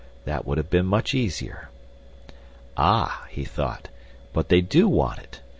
That 0.25 0.47
would 0.47 0.57
have 0.57 0.71
been 0.71 0.87
much 0.87 1.13
easier. 1.13 1.69
Ah, 2.75 3.27
he 3.29 3.43
thought, 3.45 3.89
but 4.33 4.49
they 4.49 4.59
do 4.59 4.87
want 4.89 5.19
it. 5.19 5.41